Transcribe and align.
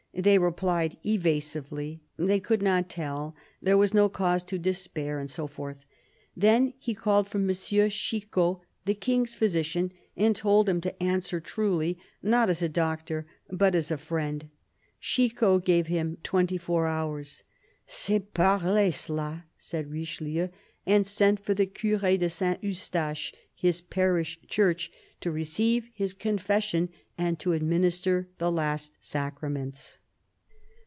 They 0.13 0.37
replied 0.37 0.97
evasively— 1.05 2.01
they 2.17 2.41
could 2.41 2.61
not 2.61 2.89
tell; 2.89 3.33
there 3.61 3.77
was 3.77 3.93
no 3.93 4.09
cause 4.09 4.43
to 4.43 4.59
despair, 4.59 5.19
and 5.19 5.31
so 5.31 5.47
forth. 5.47 5.85
Then 6.35 6.73
he 6.77 6.93
called 6.93 7.29
for 7.29 7.37
M. 7.37 7.49
Chicot, 7.53 8.57
the 8.83 8.93
King's 8.93 9.35
physician, 9.35 9.93
and 10.17 10.35
told 10.35 10.67
him 10.67 10.81
to 10.81 11.01
answer 11.01 11.39
truly, 11.39 11.97
not 12.21 12.49
as 12.49 12.59
doctor, 12.73 13.25
but 13.49 13.73
as 13.73 13.87
friend. 14.01 14.49
Chicot 14.99 15.63
gave 15.63 15.87
him 15.87 16.17
twenty 16.23 16.57
four 16.57 16.87
hours." 16.87 17.43
C'est 17.87 18.33
parler, 18.33 18.91
cela!" 18.91 19.45
said 19.57 19.89
Richelieu, 19.89 20.49
and 20.85 21.07
sent 21.07 21.39
for 21.39 21.53
the 21.53 21.65
Cure 21.65 22.05
of 22.05 22.31
Saint 22.33 22.61
Eustache, 22.61 23.33
his 23.55 23.79
parish 23.79 24.41
church, 24.45 24.91
to 25.21 25.31
receive 25.31 25.89
his 25.93 26.13
confession 26.13 26.89
and 27.17 27.39
to 27.39 27.53
ad 27.53 27.63
minister 27.63 28.27
the 28.39 28.51
last 28.51 28.97
Sacraments. 28.99 29.97